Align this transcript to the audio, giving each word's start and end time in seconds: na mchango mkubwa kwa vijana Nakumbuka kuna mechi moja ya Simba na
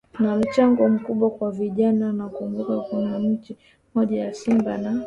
na 0.19 0.35
mchango 0.35 0.89
mkubwa 0.89 1.29
kwa 1.31 1.51
vijana 1.51 2.13
Nakumbuka 2.13 2.77
kuna 2.79 3.19
mechi 3.19 3.57
moja 3.95 4.19
ya 4.25 4.33
Simba 4.33 4.77
na 4.77 4.99